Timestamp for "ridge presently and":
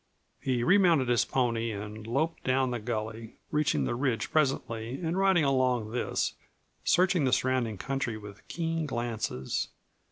3.93-5.15